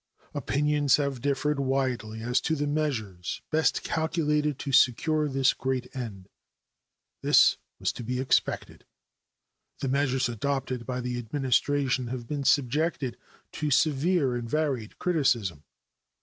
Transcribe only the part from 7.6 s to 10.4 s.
was to be expected. The measures